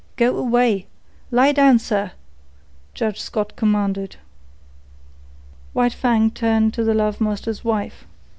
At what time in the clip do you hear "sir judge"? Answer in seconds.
1.77-3.19